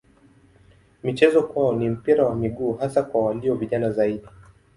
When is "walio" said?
3.25-3.55